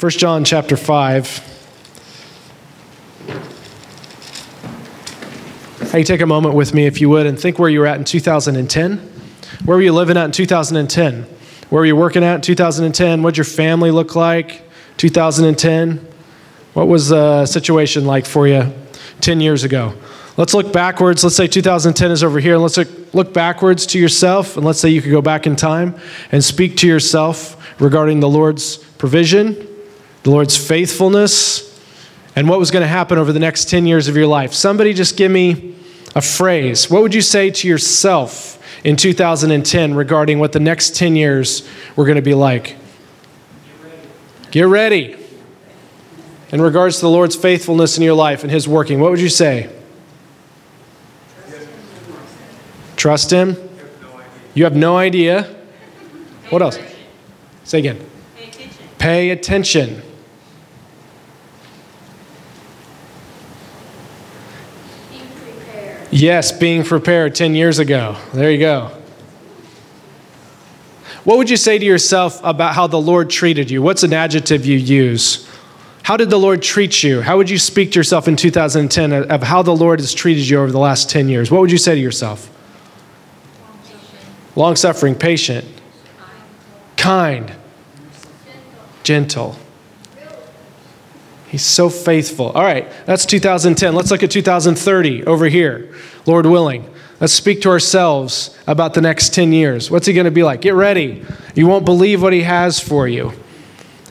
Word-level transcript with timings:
1 0.00 0.10
John 0.12 0.44
chapter 0.44 0.76
5. 0.76 1.26
Hey, 5.90 6.04
take 6.04 6.20
a 6.20 6.26
moment 6.26 6.54
with 6.54 6.72
me, 6.72 6.86
if 6.86 7.00
you 7.00 7.08
would, 7.08 7.26
and 7.26 7.36
think 7.36 7.58
where 7.58 7.68
you 7.68 7.80
were 7.80 7.86
at 7.88 7.98
in 7.98 8.04
2010. 8.04 8.98
Where 9.64 9.76
were 9.76 9.82
you 9.82 9.92
living 9.92 10.16
at 10.16 10.26
in 10.26 10.30
2010? 10.30 11.22
Where 11.70 11.80
were 11.80 11.84
you 11.84 11.96
working 11.96 12.22
at 12.22 12.36
in 12.36 12.40
2010? 12.42 13.24
What 13.24 13.30
did 13.30 13.38
your 13.38 13.44
family 13.44 13.90
look 13.90 14.14
like 14.14 14.62
2010? 14.98 16.06
What 16.74 16.86
was 16.86 17.08
the 17.08 17.44
situation 17.46 18.06
like 18.06 18.24
for 18.24 18.46
you 18.46 18.72
10 19.20 19.40
years 19.40 19.64
ago? 19.64 19.94
Let's 20.36 20.54
look 20.54 20.72
backwards. 20.72 21.24
Let's 21.24 21.34
say 21.34 21.48
2010 21.48 22.12
is 22.12 22.22
over 22.22 22.38
here. 22.38 22.56
Let's 22.56 22.76
look, 22.76 22.88
look 23.14 23.34
backwards 23.34 23.84
to 23.86 23.98
yourself. 23.98 24.56
And 24.56 24.64
let's 24.64 24.78
say 24.78 24.90
you 24.90 25.02
could 25.02 25.10
go 25.10 25.22
back 25.22 25.44
in 25.44 25.56
time 25.56 25.96
and 26.30 26.44
speak 26.44 26.76
to 26.76 26.86
yourself 26.86 27.56
regarding 27.80 28.20
the 28.20 28.28
Lord's 28.28 28.76
provision, 28.76 29.64
the 30.28 30.34
Lord's 30.34 30.58
faithfulness, 30.58 31.80
and 32.36 32.50
what 32.50 32.58
was 32.58 32.70
going 32.70 32.82
to 32.82 32.86
happen 32.86 33.16
over 33.16 33.32
the 33.32 33.38
next 33.38 33.70
10 33.70 33.86
years 33.86 34.08
of 34.08 34.16
your 34.16 34.26
life. 34.26 34.52
Somebody 34.52 34.92
just 34.92 35.16
give 35.16 35.32
me 35.32 35.74
a 36.14 36.20
phrase. 36.20 36.90
What 36.90 37.00
would 37.00 37.14
you 37.14 37.22
say 37.22 37.48
to 37.48 37.66
yourself 37.66 38.62
in 38.84 38.96
2010 38.96 39.94
regarding 39.94 40.38
what 40.38 40.52
the 40.52 40.60
next 40.60 40.96
10 40.96 41.16
years 41.16 41.66
were 41.96 42.04
going 42.04 42.16
to 42.16 42.22
be 42.22 42.34
like? 42.34 42.76
Get 44.50 44.66
ready. 44.66 45.16
In 46.52 46.60
regards 46.60 46.96
to 46.96 47.06
the 47.06 47.10
Lord's 47.10 47.34
faithfulness 47.34 47.96
in 47.96 48.02
your 48.02 48.12
life 48.12 48.42
and 48.42 48.52
His 48.52 48.68
working, 48.68 49.00
what 49.00 49.10
would 49.10 49.22
you 49.22 49.30
say? 49.30 49.74
Trust 52.96 53.30
Him? 53.30 53.56
You 54.52 54.64
have 54.64 54.76
no 54.76 54.98
idea. 54.98 55.44
What 56.50 56.60
else? 56.60 56.78
Say 57.64 57.78
again. 57.78 58.04
Pay 58.98 59.30
attention. 59.30 60.02
Yes, 66.10 66.52
being 66.52 66.84
prepared 66.84 67.34
10 67.34 67.54
years 67.54 67.78
ago. 67.78 68.16
There 68.32 68.50
you 68.50 68.58
go. 68.58 68.90
What 71.24 71.36
would 71.36 71.50
you 71.50 71.58
say 71.58 71.78
to 71.78 71.84
yourself 71.84 72.40
about 72.42 72.74
how 72.74 72.86
the 72.86 73.00
Lord 73.00 73.28
treated 73.28 73.70
you? 73.70 73.82
What's 73.82 74.02
an 74.02 74.14
adjective 74.14 74.64
you 74.64 74.78
use? 74.78 75.46
How 76.02 76.16
did 76.16 76.30
the 76.30 76.38
Lord 76.38 76.62
treat 76.62 77.02
you? 77.02 77.20
How 77.20 77.36
would 77.36 77.50
you 77.50 77.58
speak 77.58 77.92
to 77.92 77.98
yourself 77.98 78.28
in 78.28 78.36
2010 78.36 79.12
of 79.12 79.42
how 79.42 79.60
the 79.60 79.76
Lord 79.76 80.00
has 80.00 80.14
treated 80.14 80.48
you 80.48 80.58
over 80.58 80.72
the 80.72 80.78
last 80.78 81.10
10 81.10 81.28
years? 81.28 81.50
What 81.50 81.60
would 81.60 81.70
you 81.70 81.76
say 81.76 81.94
to 81.94 82.00
yourself? 82.00 82.50
Long 84.56 84.74
suffering, 84.74 85.14
patient, 85.14 85.66
kind, 86.96 87.52
gentle. 89.02 89.58
He's 91.48 91.64
so 91.64 91.88
faithful. 91.88 92.50
All 92.50 92.62
right, 92.62 92.90
that's 93.06 93.24
2010. 93.24 93.94
Let's 93.94 94.10
look 94.10 94.22
at 94.22 94.30
2030 94.30 95.24
over 95.24 95.46
here, 95.46 95.94
Lord 96.26 96.46
willing. 96.46 96.88
Let's 97.20 97.32
speak 97.32 97.62
to 97.62 97.70
ourselves 97.70 98.56
about 98.66 98.94
the 98.94 99.00
next 99.00 99.34
10 99.34 99.52
years. 99.52 99.90
What's 99.90 100.06
he 100.06 100.12
going 100.12 100.26
to 100.26 100.30
be 100.30 100.44
like? 100.44 100.60
Get 100.60 100.74
ready. 100.74 101.24
You 101.54 101.66
won't 101.66 101.84
believe 101.84 102.22
what 102.22 102.32
he 102.32 102.42
has 102.42 102.78
for 102.78 103.08
you. 103.08 103.32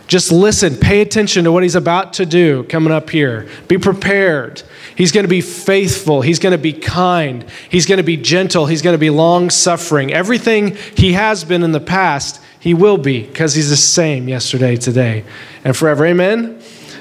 Just 0.07 0.31
listen, 0.31 0.75
pay 0.77 1.01
attention 1.01 1.43
to 1.43 1.51
what 1.51 1.63
he's 1.63 1.75
about 1.75 2.13
to 2.13 2.25
do 2.25 2.63
coming 2.63 2.93
up 2.93 3.09
here. 3.09 3.47
Be 3.67 3.77
prepared. 3.77 4.63
He's 4.95 5.11
going 5.11 5.25
to 5.25 5.29
be 5.29 5.41
faithful. 5.41 6.21
He's 6.21 6.39
going 6.39 6.53
to 6.53 6.57
be 6.57 6.73
kind. 6.73 7.45
He's 7.69 7.85
going 7.85 7.97
to 7.97 8.03
be 8.03 8.17
gentle. 8.17 8.65
He's 8.65 8.81
going 8.81 8.93
to 8.93 8.99
be 8.99 9.09
long 9.09 9.49
suffering. 9.49 10.13
Everything 10.13 10.77
he 10.95 11.13
has 11.13 11.43
been 11.43 11.61
in 11.61 11.73
the 11.73 11.81
past, 11.81 12.41
he 12.59 12.73
will 12.73 12.97
be 12.97 13.23
because 13.23 13.53
he's 13.53 13.69
the 13.69 13.77
same 13.77 14.29
yesterday, 14.29 14.77
today, 14.77 15.25
and 15.65 15.75
forever. 15.75 16.05
Amen. 16.05 16.56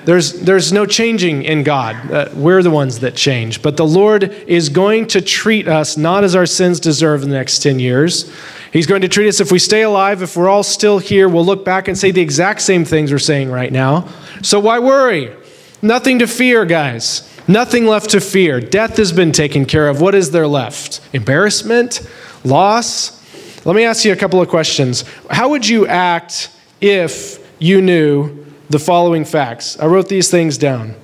There's, 0.07 0.35
there's 0.35 0.73
no 0.73 0.87
changing 0.87 1.43
in 1.43 1.65
God. 1.65 2.13
Uh, 2.13 2.29
we're 2.33 2.63
the 2.63 2.71
ones 2.71 3.01
that 3.01 3.17
change. 3.17 3.61
But 3.61 3.77
the 3.77 3.85
Lord 3.85 4.33
is 4.47 4.69
going 4.69 5.09
to 5.09 5.21
treat 5.21 5.67
us 5.67 5.97
not 5.97 6.23
as 6.23 6.37
our 6.37 6.47
sins 6.47 6.79
deserve 6.79 7.25
in 7.25 7.29
the 7.29 7.35
next 7.35 7.59
10 7.59 7.81
years. 7.81 8.33
He's 8.73 8.87
going 8.87 9.03
to 9.03 9.09
treat 9.09 9.27
us, 9.27 9.41
if 9.41 9.51
we 9.51 9.59
stay 9.59 9.83
alive, 9.83 10.23
if 10.23 10.37
we're 10.37 10.49
all 10.49 10.63
still 10.63 10.99
here, 10.99 11.29
we'll 11.29 11.45
look 11.45 11.65
back 11.65 11.89
and 11.89 11.99
say 11.99 12.13
the 12.13 12.21
exact 12.21 12.61
same 12.61 12.85
things 12.85 13.11
we're 13.11 13.19
saying 13.19 13.51
right 13.51 13.73
now. 13.73 14.09
So 14.43 14.61
why 14.61 14.79
worry? 14.79 15.35
Nothing 15.83 16.21
to 16.21 16.29
fear, 16.29 16.65
guys. 16.65 17.29
Nothing 17.49 17.87
left 17.87 18.11
to 18.11 18.21
fear. 18.21 18.61
Death 18.61 18.99
has 18.99 19.11
been 19.11 19.33
taken 19.33 19.67
care 19.67 19.89
of. 19.89 20.01
What 20.01 20.15
is 20.15 20.31
there 20.31 20.47
left? 20.47 21.01
Embarrassment? 21.15 22.09
Loss? 22.45 23.65
Let 23.67 23.75
me 23.75 23.83
ask 23.83 24.05
you 24.05 24.13
a 24.13 24.17
couple 24.17 24.41
of 24.41 24.49
questions. 24.49 25.03
How 25.31 25.49
would 25.49 25.69
you 25.69 25.89
act 25.89 26.51
if 26.81 27.45
you 27.59 27.83
knew 27.83 28.46
the 28.69 28.79
following 28.79 29.25
facts. 29.25 29.79
I 29.79 29.87
wrote 29.87 30.09
these 30.09 30.31
things 30.31 30.59
down. 30.59 30.95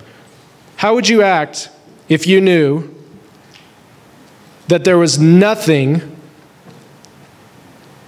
How 0.76 0.94
would 0.94 1.08
you 1.08 1.22
act 1.22 1.70
if 2.08 2.26
you 2.26 2.40
knew 2.40 2.94
that 4.68 4.84
there 4.84 4.98
was 4.98 5.18
nothing 5.18 6.16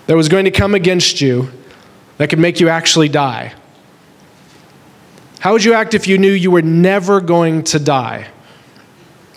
that 0.07 0.17
was 0.17 0.29
going 0.29 0.45
to 0.45 0.51
come 0.51 0.75
against 0.75 1.21
you 1.21 1.51
that 2.19 2.31
could 2.31 2.39
make 2.39 2.61
you 2.61 2.69
actually 2.69 3.09
die? 3.09 3.55
How 5.41 5.53
would 5.53 5.65
you 5.65 5.75
act 5.75 5.95
if 5.95 6.09
you 6.09 6.19
knew 6.19 6.33
you 6.33 6.51
were 6.51 6.63
never 6.63 7.21
going 7.21 7.65
to 7.65 7.79
die? 7.79 8.29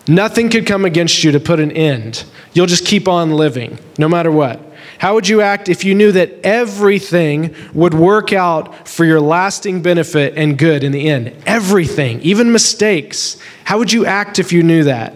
Nothing 0.07 0.49
could 0.49 0.65
come 0.65 0.85
against 0.85 1.23
you 1.23 1.33
to 1.33 1.39
put 1.39 1.59
an 1.59 1.71
end. 1.71 2.23
You'll 2.53 2.65
just 2.65 2.85
keep 2.85 3.07
on 3.09 3.31
living, 3.31 3.77
no 3.97 4.07
matter 4.07 4.31
what. 4.31 4.61
How 4.99 5.13
would 5.13 5.27
you 5.27 5.41
act 5.41 5.69
if 5.69 5.83
you 5.83 5.93
knew 5.93 6.11
that 6.11 6.31
everything 6.43 7.53
would 7.73 7.93
work 7.93 8.33
out 8.33 8.87
for 8.87 9.05
your 9.05 9.21
lasting 9.21 9.81
benefit 9.81 10.33
and 10.35 10.57
good 10.57 10.83
in 10.83 10.91
the 10.91 11.07
end? 11.07 11.35
Everything, 11.45 12.19
even 12.21 12.51
mistakes. 12.51 13.37
How 13.63 13.77
would 13.77 13.93
you 13.93 14.05
act 14.05 14.39
if 14.39 14.51
you 14.51 14.63
knew 14.63 14.83
that? 14.85 15.15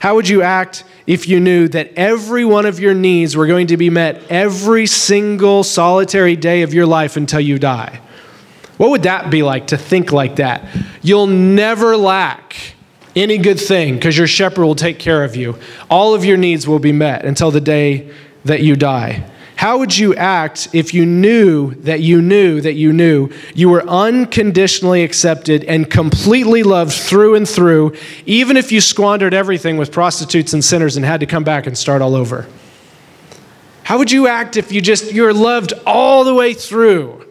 How 0.00 0.16
would 0.16 0.28
you 0.28 0.42
act 0.42 0.84
if 1.06 1.28
you 1.28 1.40
knew 1.40 1.68
that 1.68 1.92
every 1.96 2.44
one 2.44 2.66
of 2.66 2.78
your 2.78 2.94
needs 2.94 3.36
were 3.36 3.46
going 3.46 3.68
to 3.68 3.76
be 3.76 3.88
met 3.88 4.22
every 4.30 4.86
single 4.86 5.64
solitary 5.64 6.36
day 6.36 6.62
of 6.62 6.74
your 6.74 6.86
life 6.86 7.16
until 7.16 7.40
you 7.40 7.58
die? 7.58 8.00
What 8.76 8.90
would 8.90 9.04
that 9.04 9.30
be 9.30 9.42
like 9.42 9.68
to 9.68 9.78
think 9.78 10.12
like 10.12 10.36
that? 10.36 10.66
You'll 11.02 11.26
never 11.26 11.96
lack 11.96 12.74
any 13.14 13.38
good 13.38 13.60
thing 13.60 13.94
because 13.94 14.16
your 14.16 14.26
shepherd 14.26 14.64
will 14.64 14.74
take 14.74 14.98
care 14.98 15.24
of 15.24 15.36
you. 15.36 15.58
All 15.90 16.14
of 16.14 16.24
your 16.24 16.36
needs 16.36 16.66
will 16.66 16.78
be 16.78 16.92
met 16.92 17.24
until 17.24 17.50
the 17.50 17.60
day 17.60 18.10
that 18.44 18.62
you 18.62 18.76
die? 18.76 19.24
How 19.62 19.78
would 19.78 19.96
you 19.96 20.12
act 20.16 20.68
if 20.72 20.92
you 20.92 21.06
knew 21.06 21.74
that 21.82 22.00
you 22.00 22.20
knew 22.20 22.60
that 22.62 22.72
you 22.72 22.92
knew 22.92 23.30
you 23.54 23.68
were 23.68 23.88
unconditionally 23.88 25.04
accepted 25.04 25.62
and 25.64 25.88
completely 25.88 26.64
loved 26.64 26.92
through 26.92 27.36
and 27.36 27.48
through, 27.48 27.94
even 28.26 28.56
if 28.56 28.72
you 28.72 28.80
squandered 28.80 29.32
everything 29.32 29.76
with 29.76 29.92
prostitutes 29.92 30.52
and 30.52 30.64
sinners 30.64 30.96
and 30.96 31.06
had 31.06 31.20
to 31.20 31.26
come 31.26 31.44
back 31.44 31.68
and 31.68 31.78
start 31.78 32.02
all 32.02 32.16
over? 32.16 32.48
How 33.84 33.98
would 33.98 34.10
you 34.10 34.26
act 34.26 34.56
if 34.56 34.72
you 34.72 34.80
just 34.80 35.12
you're 35.12 35.32
loved 35.32 35.74
all 35.86 36.24
the 36.24 36.34
way 36.34 36.54
through 36.54 37.24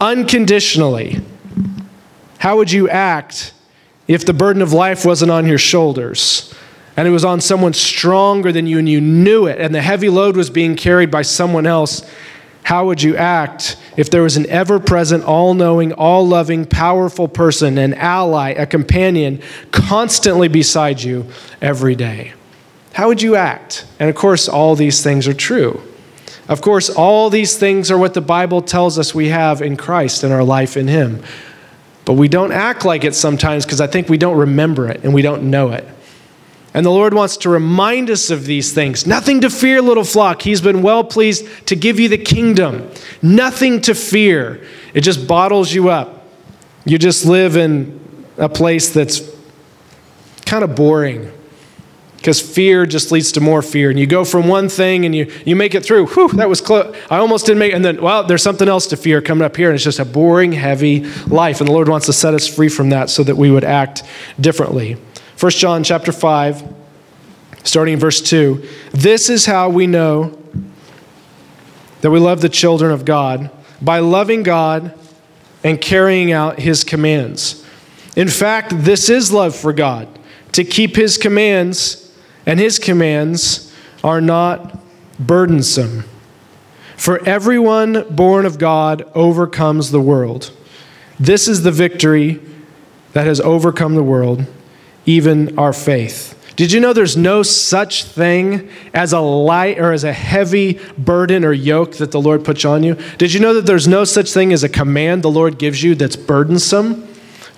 unconditionally? 0.00 1.20
How 2.38 2.56
would 2.56 2.72
you 2.72 2.88
act 2.88 3.52
if 4.08 4.24
the 4.24 4.32
burden 4.32 4.62
of 4.62 4.72
life 4.72 5.04
wasn't 5.04 5.30
on 5.30 5.46
your 5.46 5.58
shoulders? 5.58 6.54
And 6.96 7.08
it 7.08 7.10
was 7.10 7.24
on 7.24 7.40
someone 7.40 7.72
stronger 7.72 8.52
than 8.52 8.66
you 8.66 8.78
and 8.78 8.88
you 8.88 9.00
knew 9.00 9.46
it, 9.46 9.60
and 9.60 9.74
the 9.74 9.82
heavy 9.82 10.08
load 10.08 10.36
was 10.36 10.50
being 10.50 10.76
carried 10.76 11.10
by 11.10 11.22
someone 11.22 11.66
else, 11.66 12.08
how 12.64 12.86
would 12.86 13.02
you 13.02 13.16
act 13.16 13.76
if 13.96 14.10
there 14.10 14.22
was 14.22 14.36
an 14.36 14.46
ever 14.46 14.78
present, 14.78 15.24
all 15.24 15.54
knowing, 15.54 15.92
all 15.92 16.26
loving, 16.26 16.64
powerful 16.64 17.26
person, 17.26 17.76
an 17.76 17.94
ally, 17.94 18.50
a 18.50 18.66
companion 18.66 19.42
constantly 19.72 20.48
beside 20.48 21.02
you 21.02 21.26
every 21.60 21.96
day? 21.96 22.34
How 22.92 23.08
would 23.08 23.22
you 23.22 23.36
act? 23.36 23.86
And 23.98 24.08
of 24.08 24.14
course, 24.14 24.48
all 24.48 24.76
these 24.76 25.02
things 25.02 25.26
are 25.26 25.34
true. 25.34 25.82
Of 26.48 26.60
course, 26.60 26.90
all 26.90 27.30
these 27.30 27.56
things 27.56 27.90
are 27.90 27.98
what 27.98 28.14
the 28.14 28.20
Bible 28.20 28.62
tells 28.62 28.98
us 28.98 29.14
we 29.14 29.28
have 29.28 29.62
in 29.62 29.76
Christ 29.76 30.22
and 30.22 30.32
our 30.32 30.44
life 30.44 30.76
in 30.76 30.88
Him. 30.88 31.22
But 32.04 32.14
we 32.14 32.28
don't 32.28 32.52
act 32.52 32.84
like 32.84 33.04
it 33.04 33.14
sometimes 33.14 33.64
because 33.64 33.80
I 33.80 33.86
think 33.86 34.08
we 34.08 34.18
don't 34.18 34.36
remember 34.36 34.88
it 34.88 35.02
and 35.04 35.14
we 35.14 35.22
don't 35.22 35.50
know 35.50 35.70
it. 35.70 35.86
And 36.74 36.86
the 36.86 36.90
Lord 36.90 37.12
wants 37.12 37.36
to 37.38 37.50
remind 37.50 38.08
us 38.08 38.30
of 38.30 38.46
these 38.46 38.72
things. 38.72 39.06
Nothing 39.06 39.42
to 39.42 39.50
fear, 39.50 39.82
little 39.82 40.04
flock. 40.04 40.42
He's 40.42 40.62
been 40.62 40.82
well 40.82 41.04
pleased 41.04 41.46
to 41.66 41.76
give 41.76 42.00
you 42.00 42.08
the 42.08 42.18
kingdom. 42.18 42.90
Nothing 43.20 43.80
to 43.82 43.94
fear. 43.94 44.64
It 44.94 45.02
just 45.02 45.28
bottles 45.28 45.72
you 45.72 45.90
up. 45.90 46.26
You 46.84 46.98
just 46.98 47.26
live 47.26 47.56
in 47.56 48.00
a 48.38 48.48
place 48.48 48.90
that's 48.90 49.20
kind 50.46 50.64
of 50.64 50.74
boring 50.74 51.30
because 52.16 52.40
fear 52.40 52.86
just 52.86 53.10
leads 53.10 53.32
to 53.32 53.40
more 53.40 53.62
fear. 53.62 53.90
And 53.90 53.98
you 53.98 54.06
go 54.06 54.24
from 54.24 54.46
one 54.46 54.68
thing 54.68 55.04
and 55.04 55.14
you, 55.14 55.30
you 55.44 55.56
make 55.56 55.74
it 55.74 55.84
through. 55.84 56.06
Whew, 56.06 56.28
that 56.34 56.48
was 56.48 56.60
close. 56.60 56.96
I 57.10 57.18
almost 57.18 57.46
didn't 57.46 57.58
make 57.58 57.72
it. 57.72 57.74
And 57.74 57.84
then, 57.84 58.00
well, 58.00 58.24
there's 58.24 58.44
something 58.44 58.68
else 58.68 58.86
to 58.88 58.96
fear 58.96 59.20
coming 59.20 59.44
up 59.44 59.56
here. 59.56 59.68
And 59.68 59.74
it's 59.74 59.84
just 59.84 59.98
a 59.98 60.04
boring, 60.04 60.52
heavy 60.52 61.00
life. 61.26 61.60
And 61.60 61.68
the 61.68 61.72
Lord 61.72 61.88
wants 61.88 62.06
to 62.06 62.12
set 62.12 62.32
us 62.32 62.46
free 62.46 62.68
from 62.68 62.90
that 62.90 63.10
so 63.10 63.24
that 63.24 63.36
we 63.36 63.50
would 63.50 63.64
act 63.64 64.04
differently. 64.40 64.96
1 65.42 65.50
John 65.50 65.82
chapter 65.82 66.12
5, 66.12 66.72
starting 67.64 67.94
in 67.94 67.98
verse 67.98 68.20
2. 68.20 68.64
This 68.92 69.28
is 69.28 69.44
how 69.44 69.70
we 69.70 69.88
know 69.88 70.38
that 72.00 72.12
we 72.12 72.20
love 72.20 72.40
the 72.40 72.48
children 72.48 72.92
of 72.92 73.04
God 73.04 73.50
by 73.80 73.98
loving 73.98 74.44
God 74.44 74.96
and 75.64 75.80
carrying 75.80 76.30
out 76.30 76.60
his 76.60 76.84
commands. 76.84 77.66
In 78.14 78.28
fact, 78.28 78.84
this 78.84 79.08
is 79.08 79.32
love 79.32 79.56
for 79.56 79.72
God 79.72 80.06
to 80.52 80.62
keep 80.62 80.94
his 80.94 81.18
commands, 81.18 82.14
and 82.46 82.60
his 82.60 82.78
commands 82.78 83.74
are 84.04 84.20
not 84.20 84.78
burdensome. 85.18 86.04
For 86.96 87.20
everyone 87.26 88.06
born 88.14 88.46
of 88.46 88.58
God 88.58 89.10
overcomes 89.12 89.90
the 89.90 90.00
world. 90.00 90.52
This 91.18 91.48
is 91.48 91.64
the 91.64 91.72
victory 91.72 92.40
that 93.12 93.26
has 93.26 93.40
overcome 93.40 93.96
the 93.96 94.04
world, 94.04 94.46
even 95.06 95.58
our 95.58 95.72
faith. 95.72 96.38
Did 96.54 96.70
you 96.70 96.80
know 96.80 96.92
there's 96.92 97.16
no 97.16 97.42
such 97.42 98.04
thing 98.04 98.68
as 98.92 99.12
a 99.12 99.20
light 99.20 99.78
or 99.78 99.92
as 99.92 100.04
a 100.04 100.12
heavy 100.12 100.78
burden 100.98 101.44
or 101.44 101.52
yoke 101.52 101.96
that 101.96 102.10
the 102.10 102.20
Lord 102.20 102.44
puts 102.44 102.64
on 102.64 102.82
you? 102.82 102.96
Did 103.16 103.32
you 103.32 103.40
know 103.40 103.54
that 103.54 103.66
there's 103.66 103.88
no 103.88 104.04
such 104.04 104.32
thing 104.32 104.52
as 104.52 104.62
a 104.62 104.68
command 104.68 105.22
the 105.22 105.30
Lord 105.30 105.58
gives 105.58 105.82
you 105.82 105.94
that's 105.94 106.16
burdensome? 106.16 107.08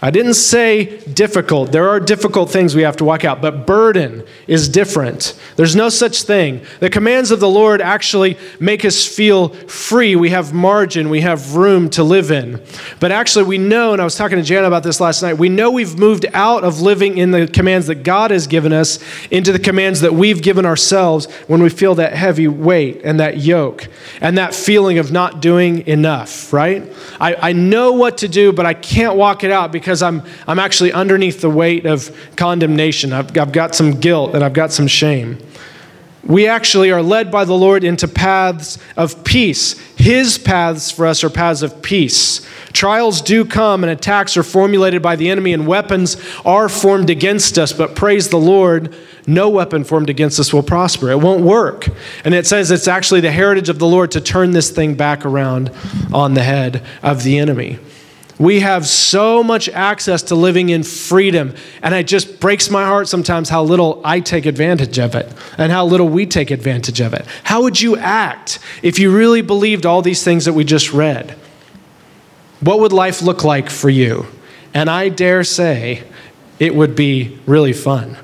I 0.05 0.11
didn't 0.11 0.35
say 0.35 0.99
difficult. 1.15 1.73
There 1.73 1.89
are 1.89 1.99
difficult 1.99 2.51
things 2.51 2.75
we 2.75 2.83
have 2.83 2.99
to 2.99 3.06
walk 3.06 3.25
out, 3.25 3.41
but 3.41 3.67
burden 3.67 4.23
is 4.47 4.69
different. 4.69 5.33
There's 5.56 5.75
no 5.75 5.89
such 5.89 6.25
thing. 6.25 6.61
The 6.81 6.91
commands 6.91 7.31
of 7.31 7.41
the 7.41 7.49
Lord 7.49 7.81
actually 7.81 8.37
make 8.61 8.85
us 8.85 9.06
feel 9.06 9.49
free. 9.49 10.15
We 10.15 10.29
have 10.29 10.53
margin, 10.53 11.09
we 11.09 11.23
have 11.23 11.56
room 11.56 11.89
to 11.91 12.05
live 12.05 12.31
in. 12.31 12.62
But 13.01 13.12
actually, 13.12 13.47
we 13.47 13.56
know, 13.56 13.95
and 13.95 14.03
I 14.03 14.05
was 14.05 14.15
talking 14.15 14.37
to 14.37 14.45
Jana 14.45 14.67
about 14.67 14.83
this 14.83 15.01
last 15.01 15.23
night, 15.23 15.39
we 15.39 15.49
know 15.49 15.71
we've 15.71 15.99
moved 15.99 16.27
out 16.35 16.65
of 16.65 16.83
living 16.83 17.17
in 17.17 17.31
the 17.31 17.47
commands 17.47 17.87
that 17.87 18.03
God 18.03 18.31
has 18.31 18.47
given 18.47 18.75
us 18.75 18.99
into 19.31 19.53
the 19.53 19.59
commands 19.59 20.03
that 20.03 20.12
we've 20.12 20.43
given 20.43 20.67
ourselves 20.67 21.33
when 21.47 21.62
we 21.62 21.71
feel 21.71 21.95
that 21.95 22.12
heavy 22.12 22.47
weight 22.47 23.01
and 23.05 23.21
that 23.21 23.39
yoke 23.39 23.89
and 24.21 24.37
that 24.37 24.55
feeling 24.55 24.99
of 24.99 25.12
not 25.12 25.41
doing 25.41 25.87
enough, 25.87 26.53
right? 26.53 26.93
I, 27.19 27.37
I 27.37 27.53
know 27.55 27.93
what 27.93 28.19
to 28.19 28.29
do, 28.29 28.53
but 28.53 28.67
I 28.67 28.75
can't 28.75 29.17
walk 29.17 29.45
it 29.45 29.51
out 29.51 29.73
because 29.73 29.94
because 29.94 30.02
I'm, 30.02 30.25
I'm 30.49 30.58
actually 30.58 30.93
underneath 30.93 31.41
the 31.41 31.49
weight 31.49 31.87
of 31.87 32.11
condemnation. 32.35 33.12
I've, 33.12 33.38
I've 33.38 33.52
got 33.52 33.76
some 33.76 34.00
guilt 34.00 34.35
and 34.35 34.43
I've 34.43 34.52
got 34.52 34.73
some 34.73 34.88
shame. 34.88 35.38
We 36.25 36.49
actually 36.49 36.91
are 36.91 37.00
led 37.00 37.31
by 37.31 37.44
the 37.44 37.55
Lord 37.55 37.85
into 37.85 38.08
paths 38.08 38.76
of 38.96 39.23
peace. 39.23 39.79
His 39.96 40.37
paths 40.37 40.91
for 40.91 41.06
us 41.06 41.23
are 41.23 41.31
paths 41.31 41.62
of 41.62 41.81
peace. 41.81 42.44
Trials 42.73 43.23
do 43.23 43.44
come 43.44 43.85
and 43.85 43.93
attacks 43.93 44.37
are 44.37 44.43
formulated 44.43 45.00
by 45.00 45.14
the 45.14 45.31
enemy 45.31 45.52
and 45.52 45.64
weapons 45.64 46.17
are 46.44 46.69
formed 46.69 47.08
against 47.08 47.56
us, 47.56 47.73
but 47.73 47.94
praise 47.94 48.31
the 48.31 48.37
Lord, 48.37 48.93
no 49.29 49.49
weapon 49.49 49.85
formed 49.85 50.11
against 50.11 50.41
us 50.41 50.52
will 50.52 50.64
prosper. 50.64 51.08
It 51.12 51.20
won't 51.20 51.44
work. 51.44 51.87
And 52.25 52.35
it 52.35 52.49
says 52.49 52.73
it's 52.73 52.88
actually 52.88 53.20
the 53.20 53.31
heritage 53.31 53.69
of 53.69 53.79
the 53.79 53.87
Lord 53.87 54.11
to 54.11 54.20
turn 54.20 54.50
this 54.50 54.70
thing 54.70 54.96
back 54.96 55.25
around 55.25 55.70
on 56.12 56.35
the 56.35 56.43
head 56.43 56.85
of 57.00 57.23
the 57.23 57.38
enemy. 57.38 57.79
We 58.39 58.61
have 58.61 58.87
so 58.87 59.45
much 59.45 59.69
access 59.69 60.23
to 60.25 60.35
living 60.35 60.69
in 60.69 60.83
freedom, 60.83 61.55
and 61.83 61.95
it 61.95 62.09
just 62.09 62.41
breaks 62.41 62.69
my 62.69 62.85
heart 62.85 63.07
sometimes 63.07 63.49
how 63.49 63.63
little 63.63 64.01
I 64.05 64.21
take 64.21 64.45
advantage 64.45 64.99
of 64.99 65.15
it 65.15 65.33
and 65.57 65.71
how 65.71 65.87
little 65.87 66.09
we 66.09 66.27
take 66.27 66.51
advantage 66.51 67.01
of 67.01 67.15
it. 67.15 67.25
How 67.45 67.63
would 67.63 67.81
you 67.81 67.97
act 67.97 68.59
if 68.83 68.99
you 68.99 69.15
really 69.15 69.41
believed 69.41 69.87
all 69.87 70.03
these 70.03 70.25
things 70.25 70.47
that 70.47 70.53
we 70.53 70.65
just 70.65 70.93
read? 70.93 71.37
What 72.61 72.81
would 72.81 72.93
life 72.93 73.23
look 73.23 73.45
like 73.45 73.71
for 73.71 73.89
you? 73.89 74.27
And 74.73 74.91
I 74.91 75.11
dare 75.11 75.45
say 75.45 76.03
it 76.59 76.75
would 76.75 76.97
be 76.97 77.39
really 77.47 77.73
fun. 77.73 78.17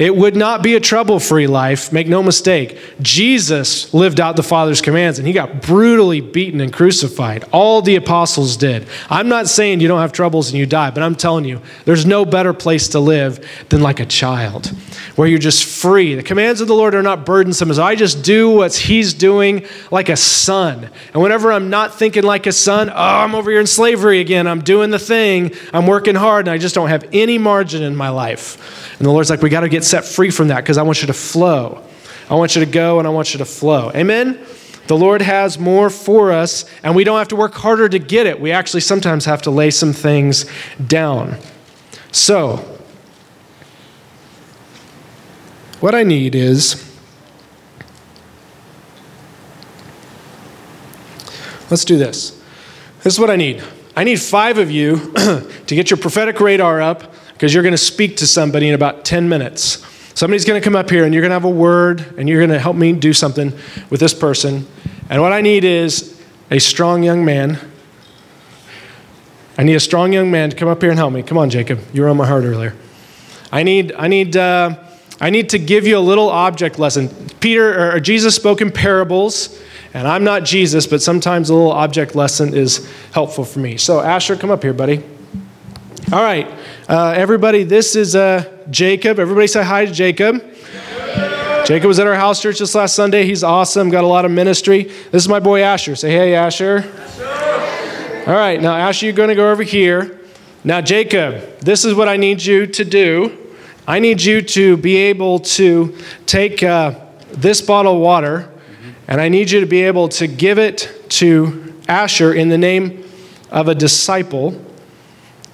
It 0.00 0.16
would 0.16 0.34
not 0.34 0.62
be 0.62 0.76
a 0.76 0.80
trouble 0.80 1.20
free 1.20 1.46
life, 1.46 1.92
make 1.92 2.08
no 2.08 2.22
mistake. 2.22 2.78
Jesus 3.02 3.92
lived 3.92 4.18
out 4.18 4.34
the 4.34 4.42
Father's 4.42 4.80
commands 4.80 5.18
and 5.18 5.28
he 5.28 5.34
got 5.34 5.60
brutally 5.60 6.22
beaten 6.22 6.62
and 6.62 6.72
crucified. 6.72 7.44
All 7.52 7.82
the 7.82 7.96
apostles 7.96 8.56
did. 8.56 8.88
I'm 9.10 9.28
not 9.28 9.46
saying 9.46 9.80
you 9.80 9.88
don't 9.88 10.00
have 10.00 10.12
troubles 10.12 10.48
and 10.48 10.58
you 10.58 10.64
die, 10.64 10.90
but 10.90 11.02
I'm 11.02 11.14
telling 11.14 11.44
you, 11.44 11.60
there's 11.84 12.06
no 12.06 12.24
better 12.24 12.54
place 12.54 12.88
to 12.88 12.98
live 12.98 13.46
than 13.68 13.82
like 13.82 14.00
a 14.00 14.06
child, 14.06 14.68
where 15.16 15.28
you're 15.28 15.38
just 15.38 15.66
free. 15.66 16.14
The 16.14 16.22
commands 16.22 16.62
of 16.62 16.68
the 16.68 16.74
Lord 16.74 16.94
are 16.94 17.02
not 17.02 17.26
burdensome, 17.26 17.70
as 17.70 17.78
I 17.78 17.94
just 17.94 18.24
do 18.24 18.48
what 18.48 18.74
he's 18.74 19.12
doing 19.12 19.66
like 19.90 20.08
a 20.08 20.16
son. 20.16 20.88
And 21.12 21.22
whenever 21.22 21.52
I'm 21.52 21.68
not 21.68 21.94
thinking 21.94 22.22
like 22.22 22.46
a 22.46 22.52
son, 22.52 22.88
oh, 22.88 22.94
I'm 22.94 23.34
over 23.34 23.50
here 23.50 23.60
in 23.60 23.66
slavery 23.66 24.20
again. 24.20 24.46
I'm 24.46 24.62
doing 24.62 24.88
the 24.88 24.98
thing, 24.98 25.52
I'm 25.74 25.86
working 25.86 26.14
hard, 26.14 26.46
and 26.46 26.54
I 26.54 26.56
just 26.56 26.74
don't 26.74 26.88
have 26.88 27.06
any 27.12 27.36
margin 27.36 27.82
in 27.82 27.94
my 27.94 28.08
life. 28.08 28.96
And 28.98 29.06
the 29.06 29.12
Lord's 29.12 29.28
like, 29.28 29.42
we 29.42 29.50
got 29.50 29.60
to 29.60 29.68
get 29.68 29.84
set 29.90 30.04
free 30.04 30.30
from 30.30 30.48
that 30.48 30.58
because 30.62 30.78
I 30.78 30.82
want 30.82 31.02
you 31.02 31.06
to 31.08 31.12
flow. 31.12 31.82
I 32.30 32.34
want 32.34 32.54
you 32.54 32.64
to 32.64 32.70
go 32.70 32.98
and 32.98 33.08
I 33.08 33.10
want 33.10 33.34
you 33.34 33.38
to 33.38 33.44
flow. 33.44 33.90
Amen? 33.94 34.38
The 34.86 34.96
Lord 34.96 35.22
has 35.22 35.58
more 35.58 35.90
for 35.90 36.32
us, 36.32 36.64
and 36.82 36.96
we 36.96 37.04
don't 37.04 37.18
have 37.18 37.28
to 37.28 37.36
work 37.36 37.54
harder 37.54 37.88
to 37.88 37.98
get 37.98 38.26
it. 38.26 38.40
We 38.40 38.50
actually 38.50 38.80
sometimes 38.80 39.24
have 39.24 39.42
to 39.42 39.50
lay 39.50 39.70
some 39.70 39.92
things 39.92 40.50
down. 40.84 41.36
So, 42.10 42.56
what 45.78 45.94
I 45.94 46.02
need 46.02 46.34
is 46.34 46.84
let's 51.70 51.84
do 51.84 51.96
this. 51.96 52.42
This 53.02 53.14
is 53.14 53.20
what 53.20 53.30
I 53.30 53.36
need. 53.36 53.62
I 53.96 54.04
need 54.04 54.20
five 54.20 54.58
of 54.58 54.70
you 54.70 55.12
to 55.14 55.74
get 55.74 55.90
your 55.90 55.98
prophetic 55.98 56.40
radar 56.40 56.80
up 56.80 57.09
because 57.40 57.54
you're 57.54 57.62
going 57.62 57.72
to 57.72 57.78
speak 57.78 58.18
to 58.18 58.26
somebody 58.26 58.68
in 58.68 58.74
about 58.74 59.02
10 59.02 59.26
minutes. 59.26 59.82
Somebody's 60.12 60.44
going 60.44 60.60
to 60.60 60.62
come 60.62 60.76
up 60.76 60.90
here 60.90 61.06
and 61.06 61.14
you're 61.14 61.22
going 61.22 61.30
to 61.30 61.36
have 61.36 61.46
a 61.46 61.48
word 61.48 62.04
and 62.18 62.28
you're 62.28 62.38
going 62.38 62.50
to 62.50 62.58
help 62.58 62.76
me 62.76 62.92
do 62.92 63.14
something 63.14 63.54
with 63.88 63.98
this 63.98 64.12
person. 64.12 64.66
And 65.08 65.22
what 65.22 65.32
I 65.32 65.40
need 65.40 65.64
is 65.64 66.22
a 66.50 66.58
strong 66.58 67.02
young 67.02 67.24
man. 67.24 67.58
I 69.56 69.62
need 69.62 69.74
a 69.74 69.80
strong 69.80 70.12
young 70.12 70.30
man 70.30 70.50
to 70.50 70.56
come 70.56 70.68
up 70.68 70.82
here 70.82 70.90
and 70.90 70.98
help 70.98 71.14
me. 71.14 71.22
Come 71.22 71.38
on, 71.38 71.48
Jacob. 71.48 71.80
You 71.94 72.02
were 72.02 72.10
on 72.10 72.18
my 72.18 72.26
heart 72.26 72.44
earlier. 72.44 72.76
I 73.50 73.62
need, 73.62 73.94
I 73.94 74.06
need, 74.06 74.36
uh, 74.36 74.76
I 75.18 75.30
need 75.30 75.48
to 75.48 75.58
give 75.58 75.86
you 75.86 75.96
a 75.96 75.98
little 75.98 76.28
object 76.28 76.78
lesson. 76.78 77.08
Peter 77.40 77.94
or 77.94 78.00
Jesus 78.00 78.36
spoke 78.36 78.60
in 78.60 78.70
parables, 78.70 79.58
and 79.94 80.06
I'm 80.06 80.24
not 80.24 80.44
Jesus, 80.44 80.86
but 80.86 81.00
sometimes 81.00 81.48
a 81.48 81.54
little 81.54 81.72
object 81.72 82.14
lesson 82.14 82.52
is 82.52 82.86
helpful 83.12 83.46
for 83.46 83.60
me. 83.60 83.78
So, 83.78 84.00
Asher, 84.00 84.36
come 84.36 84.50
up 84.50 84.62
here, 84.62 84.74
buddy. 84.74 85.02
All 86.12 86.22
right. 86.22 86.59
Uh, 86.90 87.12
everybody, 87.16 87.62
this 87.62 87.94
is 87.94 88.16
uh, 88.16 88.44
Jacob. 88.68 89.20
Everybody 89.20 89.46
say 89.46 89.62
hi 89.62 89.86
to 89.86 89.92
Jacob. 89.92 90.42
Jacob 91.64 91.86
was 91.86 92.00
at 92.00 92.08
our 92.08 92.16
house 92.16 92.42
church 92.42 92.58
this 92.58 92.74
last 92.74 92.96
Sunday. 92.96 93.24
He's 93.24 93.44
awesome, 93.44 93.90
got 93.90 94.02
a 94.02 94.08
lot 94.08 94.24
of 94.24 94.32
ministry. 94.32 94.82
This 95.12 95.22
is 95.22 95.28
my 95.28 95.38
boy 95.38 95.62
Asher. 95.62 95.94
Say 95.94 96.10
hey, 96.10 96.34
Asher. 96.34 96.82
All 98.26 98.34
right, 98.34 98.60
now, 98.60 98.74
Asher, 98.74 99.06
you're 99.06 99.14
going 99.14 99.28
to 99.28 99.36
go 99.36 99.52
over 99.52 99.62
here. 99.62 100.18
Now, 100.64 100.80
Jacob, 100.80 101.60
this 101.60 101.84
is 101.84 101.94
what 101.94 102.08
I 102.08 102.16
need 102.16 102.42
you 102.42 102.66
to 102.66 102.84
do. 102.84 103.38
I 103.86 104.00
need 104.00 104.20
you 104.20 104.42
to 104.42 104.76
be 104.76 104.96
able 104.96 105.38
to 105.38 105.96
take 106.26 106.64
uh, 106.64 106.98
this 107.28 107.60
bottle 107.60 107.94
of 107.94 108.00
water, 108.00 108.50
and 109.06 109.20
I 109.20 109.28
need 109.28 109.52
you 109.52 109.60
to 109.60 109.66
be 109.66 109.82
able 109.82 110.08
to 110.08 110.26
give 110.26 110.58
it 110.58 110.92
to 111.10 111.72
Asher 111.86 112.34
in 112.34 112.48
the 112.48 112.58
name 112.58 113.08
of 113.48 113.68
a 113.68 113.76
disciple. 113.76 114.60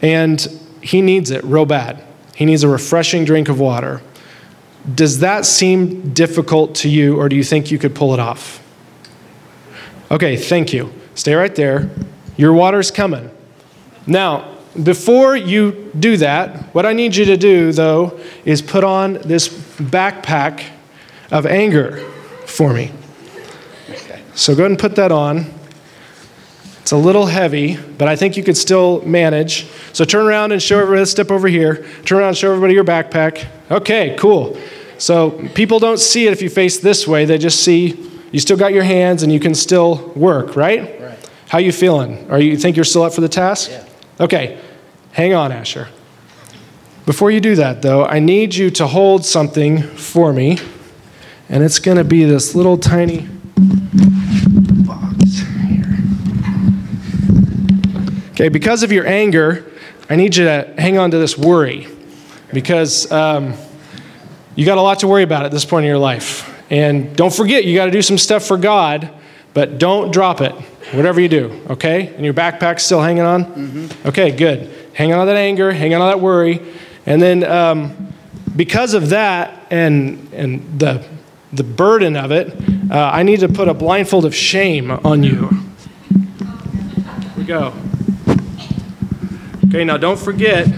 And 0.00 0.62
he 0.86 1.02
needs 1.02 1.30
it 1.30 1.42
real 1.44 1.66
bad. 1.66 2.02
He 2.36 2.44
needs 2.44 2.62
a 2.62 2.68
refreshing 2.68 3.24
drink 3.24 3.48
of 3.48 3.58
water. 3.58 4.02
Does 4.94 5.18
that 5.18 5.44
seem 5.44 6.12
difficult 6.12 6.76
to 6.76 6.88
you, 6.88 7.18
or 7.18 7.28
do 7.28 7.34
you 7.34 7.42
think 7.42 7.70
you 7.72 7.78
could 7.78 7.94
pull 7.94 8.14
it 8.14 8.20
off? 8.20 8.62
Okay, 10.10 10.36
thank 10.36 10.72
you. 10.72 10.92
Stay 11.16 11.34
right 11.34 11.54
there. 11.54 11.90
Your 12.36 12.52
water's 12.52 12.92
coming. 12.92 13.30
Now, 14.06 14.56
before 14.80 15.34
you 15.34 15.90
do 15.98 16.18
that, 16.18 16.72
what 16.74 16.86
I 16.86 16.92
need 16.92 17.16
you 17.16 17.24
to 17.24 17.36
do, 17.36 17.72
though, 17.72 18.20
is 18.44 18.62
put 18.62 18.84
on 18.84 19.14
this 19.14 19.48
backpack 19.48 20.66
of 21.32 21.46
anger 21.46 21.98
for 22.46 22.72
me. 22.72 22.92
So 24.34 24.54
go 24.54 24.62
ahead 24.62 24.70
and 24.70 24.78
put 24.78 24.94
that 24.96 25.10
on. 25.10 25.52
It's 26.86 26.92
a 26.92 26.96
little 26.96 27.26
heavy, 27.26 27.76
but 27.98 28.06
I 28.06 28.14
think 28.14 28.36
you 28.36 28.44
could 28.44 28.56
still 28.56 29.02
manage. 29.02 29.66
So 29.92 30.04
turn 30.04 30.24
around 30.24 30.52
and 30.52 30.62
show 30.62 30.78
everybody, 30.78 31.00
let's 31.00 31.10
step 31.10 31.32
over 31.32 31.48
here. 31.48 31.84
Turn 32.04 32.18
around 32.18 32.28
and 32.28 32.36
show 32.36 32.48
everybody 32.48 32.74
your 32.74 32.84
backpack. 32.84 33.44
Okay, 33.72 34.14
cool. 34.16 34.56
So 34.96 35.32
people 35.56 35.80
don't 35.80 35.98
see 35.98 36.28
it 36.28 36.32
if 36.32 36.40
you 36.40 36.48
face 36.48 36.78
this 36.78 37.04
way. 37.04 37.24
They 37.24 37.38
just 37.38 37.64
see 37.64 38.08
you 38.30 38.38
still 38.38 38.56
got 38.56 38.72
your 38.72 38.84
hands 38.84 39.24
and 39.24 39.32
you 39.32 39.40
can 39.40 39.52
still 39.52 40.12
work, 40.14 40.54
right? 40.54 41.00
Right. 41.00 41.30
How 41.48 41.58
you 41.58 41.72
feeling? 41.72 42.30
Are 42.30 42.38
you 42.38 42.56
think 42.56 42.76
you're 42.76 42.84
still 42.84 43.02
up 43.02 43.12
for 43.12 43.20
the 43.20 43.28
task? 43.28 43.72
Yeah. 43.72 43.84
Okay. 44.20 44.60
Hang 45.10 45.34
on, 45.34 45.50
Asher. 45.50 45.88
Before 47.04 47.32
you 47.32 47.40
do 47.40 47.56
that, 47.56 47.82
though, 47.82 48.04
I 48.04 48.20
need 48.20 48.54
you 48.54 48.70
to 48.70 48.86
hold 48.86 49.24
something 49.24 49.82
for 49.82 50.32
me. 50.32 50.60
And 51.48 51.64
it's 51.64 51.80
going 51.80 51.98
to 51.98 52.04
be 52.04 52.22
this 52.22 52.54
little 52.54 52.78
tiny 52.78 53.28
Okay, 58.36 58.50
because 58.50 58.82
of 58.82 58.92
your 58.92 59.06
anger, 59.06 59.64
I 60.10 60.16
need 60.16 60.36
you 60.36 60.44
to 60.44 60.74
hang 60.76 60.98
on 60.98 61.10
to 61.10 61.16
this 61.16 61.38
worry 61.38 61.88
because 62.52 63.10
um, 63.10 63.54
you 64.54 64.66
got 64.66 64.76
a 64.76 64.82
lot 64.82 64.98
to 64.98 65.08
worry 65.08 65.22
about 65.22 65.46
at 65.46 65.52
this 65.52 65.64
point 65.64 65.84
in 65.84 65.88
your 65.88 65.96
life. 65.96 66.46
And 66.70 67.16
don't 67.16 67.32
forget, 67.32 67.64
you 67.64 67.74
got 67.74 67.86
to 67.86 67.90
do 67.90 68.02
some 68.02 68.18
stuff 68.18 68.44
for 68.44 68.58
God, 68.58 69.10
but 69.54 69.78
don't 69.78 70.10
drop 70.10 70.42
it. 70.42 70.52
whatever 70.92 71.18
you 71.18 71.30
do, 71.30 71.62
okay? 71.70 72.08
And 72.14 72.26
your 72.26 72.34
backpack's 72.34 72.82
still 72.82 73.00
hanging 73.00 73.22
on? 73.22 73.44
Mm-hmm. 73.46 74.08
Okay, 74.08 74.30
good. 74.32 74.70
Hang 74.92 75.14
on 75.14 75.20
to 75.20 75.32
that 75.32 75.38
anger, 75.38 75.72
hang 75.72 75.94
on 75.94 76.00
to 76.00 76.06
that 76.06 76.20
worry. 76.20 76.60
And 77.06 77.22
then 77.22 77.42
um, 77.42 78.12
because 78.54 78.92
of 78.92 79.08
that 79.08 79.66
and, 79.70 80.30
and 80.34 80.78
the, 80.78 81.08
the 81.54 81.64
burden 81.64 82.16
of 82.16 82.32
it, 82.32 82.52
uh, 82.90 83.10
I 83.14 83.22
need 83.22 83.40
to 83.40 83.48
put 83.48 83.66
a 83.66 83.74
blindfold 83.74 84.26
of 84.26 84.34
shame 84.34 84.90
on 84.90 85.22
you. 85.22 85.48
Here 85.48 87.32
we 87.38 87.44
go. 87.44 87.72
Okay, 89.68 89.84
now 89.84 89.96
don't 89.96 90.18
forget, 90.18 90.68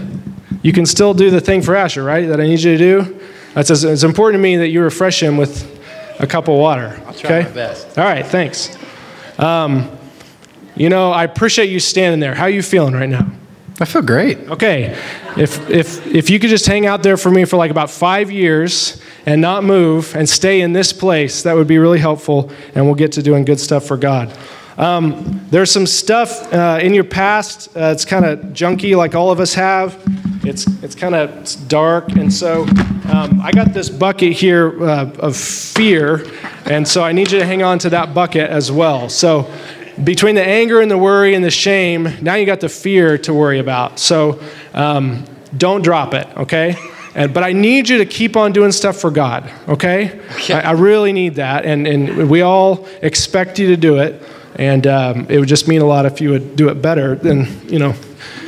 you 0.61 0.73
can 0.73 0.85
still 0.85 1.13
do 1.13 1.29
the 1.29 1.39
thing 1.39 1.61
for 1.61 1.75
Asher, 1.75 2.03
right? 2.03 2.27
That 2.27 2.39
I 2.41 2.43
need 2.43 2.61
you 2.61 2.77
to 2.77 2.77
do. 2.77 3.19
That's 3.53 3.69
it's 3.69 4.03
important 4.03 4.39
to 4.39 4.43
me 4.43 4.57
that 4.57 4.69
you 4.69 4.81
refresh 4.81 5.21
him 5.21 5.37
with 5.37 5.79
a 6.19 6.27
cup 6.27 6.47
of 6.47 6.55
water. 6.55 7.01
I'll 7.05 7.13
try 7.13 7.39
okay? 7.39 7.49
my 7.49 7.55
best. 7.55 7.97
All 7.97 8.03
right, 8.03 8.25
thanks. 8.25 8.77
Um, 9.37 9.89
you 10.75 10.89
know, 10.89 11.11
I 11.11 11.23
appreciate 11.23 11.69
you 11.69 11.79
standing 11.79 12.19
there. 12.19 12.35
How 12.35 12.43
are 12.43 12.49
you 12.49 12.61
feeling 12.61 12.93
right 12.93 13.09
now? 13.09 13.31
I 13.81 13.85
feel 13.85 14.01
great. 14.01 14.37
Okay, 14.49 14.97
if, 15.37 15.69
if, 15.69 16.05
if 16.07 16.29
you 16.29 16.39
could 16.39 16.49
just 16.49 16.65
hang 16.65 16.85
out 16.85 17.01
there 17.01 17.15
for 17.15 17.31
me 17.31 17.45
for 17.45 17.55
like 17.55 17.71
about 17.71 17.89
five 17.89 18.29
years 18.29 19.01
and 19.25 19.39
not 19.39 19.63
move 19.63 20.15
and 20.15 20.27
stay 20.27 20.61
in 20.61 20.73
this 20.73 20.91
place, 20.91 21.43
that 21.43 21.53
would 21.53 21.67
be 21.67 21.77
really 21.77 21.99
helpful, 21.99 22.51
and 22.75 22.85
we'll 22.85 22.95
get 22.95 23.13
to 23.13 23.23
doing 23.23 23.45
good 23.45 23.59
stuff 23.59 23.85
for 23.85 23.95
God. 23.95 24.35
Um, 24.79 25.45
there's 25.49 25.69
some 25.69 25.85
stuff 25.85 26.53
uh, 26.53 26.79
in 26.81 26.93
your 26.93 27.03
past. 27.03 27.67
Uh, 27.75 27.91
it's 27.93 28.05
kind 28.05 28.23
of 28.23 28.39
junky, 28.53 28.95
like 28.95 29.13
all 29.13 29.29
of 29.29 29.41
us 29.41 29.53
have. 29.53 30.01
It's 30.45 30.67
it's 30.81 30.95
kind 30.95 31.15
of 31.15 31.67
dark, 31.67 32.13
and 32.13 32.33
so 32.33 32.63
um, 33.11 33.41
I 33.43 33.51
got 33.51 33.73
this 33.73 33.89
bucket 33.89 34.31
here 34.31 34.81
uh, 34.81 35.11
of 35.19 35.35
fear, 35.35 36.25
and 36.65 36.87
so 36.87 37.03
I 37.03 37.11
need 37.11 37.29
you 37.29 37.39
to 37.39 37.45
hang 37.45 37.61
on 37.61 37.77
to 37.79 37.89
that 37.89 38.13
bucket 38.13 38.49
as 38.49 38.71
well. 38.71 39.09
So 39.09 39.51
between 40.01 40.35
the 40.35 40.47
anger 40.47 40.79
and 40.79 40.89
the 40.89 40.97
worry 40.97 41.35
and 41.35 41.43
the 41.43 41.51
shame, 41.51 42.07
now 42.21 42.35
you 42.35 42.45
got 42.45 42.61
the 42.61 42.69
fear 42.69 43.17
to 43.17 43.33
worry 43.33 43.59
about. 43.59 43.99
So 43.99 44.41
um, 44.73 45.25
don't 45.57 45.81
drop 45.81 46.13
it, 46.13 46.25
okay? 46.37 46.77
And, 47.15 47.33
but 47.33 47.43
I 47.43 47.51
need 47.51 47.89
you 47.89 47.97
to 47.97 48.05
keep 48.05 48.37
on 48.37 48.53
doing 48.53 48.71
stuff 48.71 48.95
for 48.95 49.11
God, 49.11 49.51
okay? 49.67 50.21
Okay. 50.35 50.53
I, 50.53 50.69
I 50.69 50.71
really 50.71 51.11
need 51.11 51.35
that, 51.35 51.65
and, 51.65 51.85
and 51.85 52.29
we 52.29 52.43
all 52.43 52.87
expect 53.01 53.59
you 53.59 53.67
to 53.67 53.77
do 53.77 53.99
it. 53.99 54.23
And 54.55 54.85
um, 54.87 55.27
it 55.29 55.39
would 55.39 55.47
just 55.47 55.67
mean 55.67 55.81
a 55.81 55.85
lot 55.85 56.05
if 56.05 56.21
you 56.21 56.31
would 56.31 56.55
do 56.55 56.69
it 56.69 56.81
better 56.81 57.15
than 57.15 57.47
you 57.69 57.79
know 57.79 57.93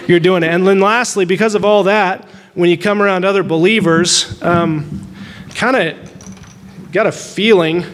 you're 0.08 0.20
doing 0.20 0.44
it. 0.44 0.48
And 0.48 0.68
then 0.68 0.80
lastly, 0.80 1.26
because 1.26 1.56
of 1.56 1.64
all 1.64 1.84
that, 1.84 2.26
when 2.54 2.70
you 2.70 2.78
come 2.78 3.02
around 3.02 3.24
other 3.24 3.44
believers, 3.44 4.42
um, 4.42 5.08
kind 5.56 5.76
of 5.76 6.92
got 6.92 7.08
a 7.08 7.12
feeling 7.12 7.86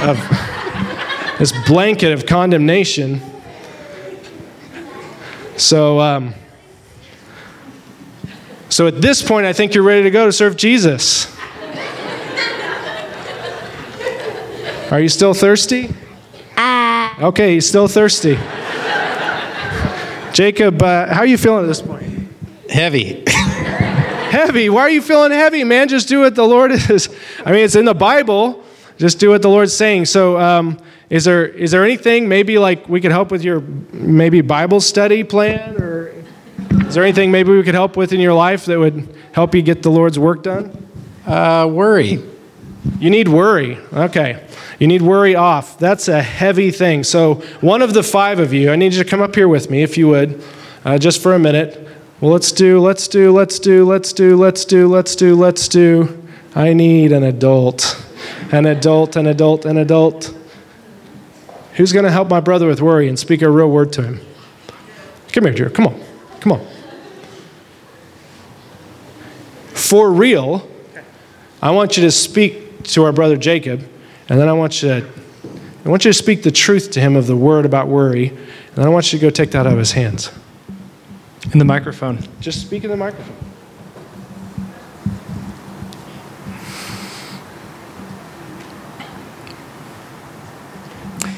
of 0.00 0.16
this 1.38 1.52
blanket 1.66 2.12
of 2.12 2.26
condemnation. 2.26 3.20
So, 5.56 6.00
um, 6.00 6.34
so 8.70 8.86
at 8.86 9.02
this 9.02 9.20
point, 9.22 9.44
I 9.44 9.52
think 9.52 9.74
you're 9.74 9.84
ready 9.84 10.04
to 10.04 10.10
go 10.10 10.24
to 10.24 10.32
serve 10.32 10.56
Jesus. 10.56 11.36
Are 14.90 15.00
you 15.00 15.08
still 15.08 15.34
thirsty? 15.34 15.94
Okay, 17.20 17.54
he's 17.54 17.66
still 17.66 17.86
thirsty. 17.86 18.38
Jacob, 20.32 20.82
uh, 20.82 21.12
how 21.12 21.20
are 21.20 21.26
you 21.26 21.36
feeling 21.36 21.64
at 21.64 21.66
this 21.66 21.82
point? 21.82 22.28
Heavy. 22.70 23.24
Heavy. 23.26 24.70
Why 24.70 24.82
are 24.82 24.90
you 24.90 25.02
feeling 25.02 25.32
heavy, 25.32 25.64
man? 25.64 25.88
Just 25.88 26.08
do 26.08 26.20
what 26.20 26.34
the 26.34 26.44
Lord 26.44 26.70
is. 26.72 27.08
I 27.44 27.52
mean, 27.52 27.64
it's 27.64 27.74
in 27.74 27.84
the 27.84 27.94
Bible. 27.94 28.64
Just 28.96 29.18
do 29.18 29.30
what 29.30 29.42
the 29.42 29.48
Lord's 29.48 29.74
saying. 29.74 30.04
So, 30.04 30.38
um, 30.38 30.78
is 31.10 31.24
there 31.24 31.46
is 31.46 31.72
there 31.72 31.84
anything 31.84 32.28
maybe 32.28 32.58
like 32.58 32.88
we 32.88 33.00
could 33.00 33.10
help 33.10 33.30
with 33.30 33.42
your 33.42 33.60
maybe 33.60 34.40
Bible 34.40 34.80
study 34.80 35.24
plan, 35.24 35.76
or 35.76 36.14
is 36.86 36.94
there 36.94 37.02
anything 37.02 37.32
maybe 37.32 37.50
we 37.50 37.62
could 37.64 37.74
help 37.74 37.96
with 37.96 38.12
in 38.12 38.20
your 38.20 38.34
life 38.34 38.66
that 38.66 38.78
would 38.78 39.08
help 39.32 39.54
you 39.54 39.62
get 39.62 39.82
the 39.82 39.90
Lord's 39.90 40.18
work 40.18 40.42
done? 40.42 40.86
Uh, 41.26 41.68
worry. 41.70 42.22
You 42.98 43.10
need 43.10 43.28
worry. 43.28 43.78
Okay. 43.92 44.46
You 44.78 44.86
need 44.86 45.02
worry 45.02 45.34
off. 45.34 45.78
That's 45.78 46.08
a 46.08 46.22
heavy 46.22 46.70
thing. 46.70 47.04
So, 47.04 47.34
one 47.60 47.82
of 47.82 47.92
the 47.92 48.02
five 48.02 48.38
of 48.38 48.52
you, 48.52 48.70
I 48.70 48.76
need 48.76 48.94
you 48.94 49.02
to 49.02 49.08
come 49.08 49.20
up 49.20 49.34
here 49.34 49.48
with 49.48 49.70
me, 49.70 49.82
if 49.82 49.98
you 49.98 50.08
would, 50.08 50.42
uh, 50.84 50.98
just 50.98 51.22
for 51.22 51.34
a 51.34 51.38
minute. 51.38 51.88
Well, 52.20 52.32
let's 52.32 52.52
do, 52.52 52.80
let's 52.80 53.08
do, 53.08 53.32
let's 53.32 53.58
do, 53.58 53.84
let's 53.84 54.12
do, 54.12 54.36
let's 54.36 54.64
do, 54.64 54.88
let's 54.88 55.16
do, 55.16 55.34
let's 55.34 55.68
do. 55.68 56.22
I 56.54 56.72
need 56.72 57.12
an 57.12 57.22
adult. 57.22 58.02
An 58.52 58.66
adult, 58.66 59.16
an 59.16 59.26
adult, 59.26 59.64
an 59.64 59.76
adult. 59.76 60.34
Who's 61.74 61.92
going 61.92 62.04
to 62.04 62.10
help 62.10 62.28
my 62.28 62.40
brother 62.40 62.66
with 62.66 62.80
worry 62.80 63.08
and 63.08 63.18
speak 63.18 63.42
a 63.42 63.50
real 63.50 63.70
word 63.70 63.92
to 63.94 64.02
him? 64.02 64.20
Come 65.32 65.44
here, 65.44 65.52
Drew. 65.52 65.70
Come 65.70 65.86
on. 65.86 66.02
Come 66.40 66.52
on. 66.52 66.66
For 69.68 70.10
real, 70.10 70.68
I 71.62 71.70
want 71.70 71.96
you 71.96 72.02
to 72.02 72.10
speak 72.10 72.69
to 72.94 73.04
our 73.04 73.12
brother 73.12 73.36
Jacob, 73.36 73.80
and 74.28 74.38
then 74.38 74.48
I 74.48 74.52
want 74.52 74.82
you 74.82 74.88
to, 74.88 75.06
I 75.84 75.88
want 75.88 76.04
you 76.04 76.10
to 76.12 76.16
speak 76.18 76.42
the 76.42 76.50
truth 76.50 76.90
to 76.92 77.00
him 77.00 77.16
of 77.16 77.26
the 77.26 77.36
word 77.36 77.64
about 77.64 77.88
worry, 77.88 78.28
and 78.28 78.76
then 78.76 78.86
I 78.86 78.88
want 78.88 79.12
you 79.12 79.18
to 79.18 79.24
go 79.24 79.30
take 79.30 79.50
that 79.52 79.66
out 79.66 79.72
of 79.72 79.78
his 79.78 79.92
hands. 79.92 80.30
In 81.52 81.58
the 81.58 81.64
microphone. 81.64 82.18
Just 82.40 82.60
speak 82.60 82.84
in 82.84 82.90
the 82.90 82.96
microphone. 82.96 83.34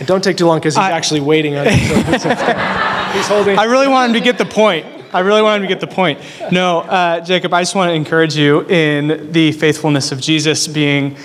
And 0.02 0.08
don't 0.08 0.24
take 0.24 0.36
too 0.36 0.46
long 0.46 0.58
because 0.58 0.74
he's 0.74 0.82
I- 0.82 0.90
actually 0.90 1.20
waiting 1.20 1.54
on 1.54 1.66
you. 1.66 1.72
So 2.18 2.28
he's 3.12 3.28
holding. 3.28 3.56
I 3.56 3.64
really 3.64 3.86
want 3.86 4.10
him 4.10 4.20
to 4.20 4.24
get 4.24 4.36
the 4.36 4.44
point. 4.44 4.84
I 5.14 5.20
really 5.20 5.42
want 5.42 5.62
him 5.62 5.68
to 5.68 5.72
get 5.72 5.80
the 5.80 5.94
point. 5.94 6.18
No, 6.50 6.80
uh, 6.80 7.20
Jacob, 7.20 7.52
I 7.54 7.60
just 7.60 7.74
want 7.74 7.90
to 7.90 7.94
encourage 7.94 8.34
you 8.34 8.62
in 8.68 9.30
the 9.30 9.52
faithfulness 9.52 10.10
of 10.10 10.20
Jesus 10.20 10.66
being, 10.66 11.16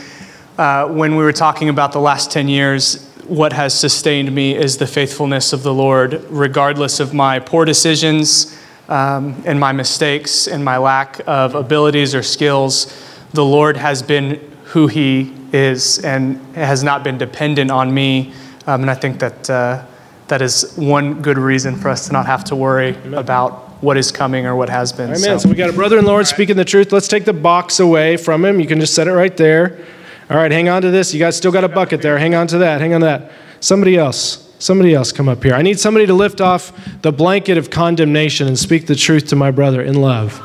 uh, 0.57 0.87
when 0.87 1.15
we 1.15 1.23
were 1.23 1.33
talking 1.33 1.69
about 1.69 1.91
the 1.91 1.99
last 1.99 2.31
10 2.31 2.47
years, 2.47 3.03
what 3.25 3.53
has 3.53 3.77
sustained 3.77 4.33
me 4.33 4.55
is 4.55 4.77
the 4.77 4.87
faithfulness 4.87 5.53
of 5.53 5.63
the 5.63 5.73
Lord, 5.73 6.23
regardless 6.29 6.99
of 6.99 7.13
my 7.13 7.39
poor 7.39 7.65
decisions 7.65 8.57
um, 8.89 9.41
and 9.45 9.59
my 9.59 9.71
mistakes 9.71 10.47
and 10.47 10.63
my 10.63 10.77
lack 10.77 11.19
of 11.27 11.55
abilities 11.55 12.15
or 12.15 12.23
skills. 12.23 12.93
The 13.33 13.43
Lord 13.45 13.77
has 13.77 14.01
been 14.01 14.39
who 14.65 14.87
He 14.87 15.33
is 15.51 15.99
and 15.99 16.37
has 16.55 16.83
not 16.83 17.03
been 17.03 17.17
dependent 17.17 17.69
on 17.69 17.93
me. 17.93 18.33
Um, 18.65 18.81
and 18.81 18.91
I 18.91 18.95
think 18.95 19.19
that 19.19 19.49
uh, 19.49 19.85
that 20.27 20.41
is 20.41 20.73
one 20.75 21.21
good 21.21 21.37
reason 21.37 21.75
for 21.75 21.89
us 21.89 22.07
to 22.07 22.13
not 22.13 22.25
have 22.25 22.43
to 22.45 22.55
worry 22.55 22.97
about 23.13 23.67
what 23.81 23.97
is 23.97 24.11
coming 24.11 24.45
or 24.45 24.55
what 24.55 24.69
has 24.69 24.91
been. 24.91 25.13
Amen. 25.13 25.39
So 25.39 25.49
we 25.49 25.55
got 25.55 25.69
a 25.69 25.73
brother 25.73 25.97
in 25.97 26.05
the 26.05 26.11
Lord 26.11 26.27
speaking 26.27 26.55
the 26.55 26.65
truth. 26.65 26.91
Let's 26.91 27.07
take 27.07 27.25
the 27.25 27.33
box 27.33 27.79
away 27.79 28.17
from 28.17 28.43
him. 28.43 28.59
You 28.59 28.67
can 28.67 28.79
just 28.79 28.93
set 28.93 29.07
it 29.07 29.13
right 29.13 29.35
there. 29.37 29.85
All 30.29 30.35
right, 30.37 30.51
hang 30.51 30.67
on 30.67 30.81
to 30.81 30.91
this. 30.91 31.13
You 31.13 31.19
guys 31.19 31.37
still 31.37 31.51
got 31.51 31.63
a 31.63 31.69
bucket 31.69 32.01
there. 32.01 32.17
Hang 32.17 32.35
on 32.35 32.47
to 32.47 32.57
that. 32.59 32.81
Hang 32.81 32.93
on 32.93 33.01
to 33.01 33.05
that. 33.05 33.31
Somebody 33.59 33.95
else. 33.95 34.43
Somebody 34.59 34.93
else 34.93 35.11
come 35.11 35.29
up 35.29 35.43
here. 35.43 35.53
I 35.53 35.61
need 35.61 35.79
somebody 35.79 36.07
to 36.07 36.13
lift 36.13 36.41
off 36.41 36.73
the 37.01 37.11
blanket 37.11 37.57
of 37.57 37.69
condemnation 37.69 38.47
and 38.47 38.57
speak 38.57 38.87
the 38.87 38.95
truth 38.95 39.27
to 39.27 39.35
my 39.35 39.51
brother 39.51 39.81
in 39.81 40.01
love. 40.01 40.41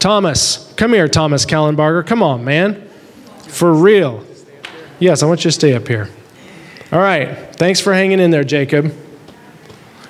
Thomas, 0.00 0.72
come 0.76 0.92
here, 0.92 1.08
Thomas 1.08 1.46
Kallenbarger. 1.46 2.06
Come 2.06 2.22
on, 2.22 2.44
man. 2.44 2.88
For 3.46 3.72
real. 3.72 4.24
Yes, 4.98 5.22
I 5.22 5.26
want 5.26 5.44
you 5.44 5.50
to 5.50 5.52
stay 5.52 5.74
up 5.74 5.86
here. 5.86 6.08
All 6.92 6.98
right. 6.98 7.54
Thanks 7.56 7.80
for 7.80 7.94
hanging 7.94 8.18
in 8.18 8.30
there, 8.30 8.44
Jacob. 8.44 8.92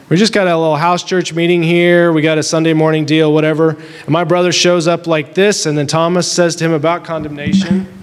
We 0.08 0.16
just 0.16 0.32
got 0.32 0.48
a 0.48 0.56
little 0.56 0.76
house 0.76 1.04
church 1.04 1.32
meeting 1.34 1.62
here. 1.62 2.12
We 2.12 2.22
got 2.22 2.38
a 2.38 2.42
Sunday 2.42 2.72
morning 2.72 3.04
deal, 3.04 3.32
whatever. 3.32 3.70
And 3.70 4.08
my 4.08 4.24
brother 4.24 4.50
shows 4.50 4.88
up 4.88 5.06
like 5.06 5.34
this, 5.34 5.66
and 5.66 5.78
then 5.78 5.86
Thomas 5.86 6.30
says 6.30 6.56
to 6.56 6.64
him 6.64 6.72
about 6.72 7.04
condemnation. 7.04 7.99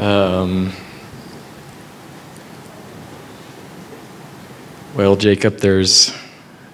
Um, 0.00 0.72
well, 4.94 5.14
Jacob, 5.14 5.58
there's 5.58 6.16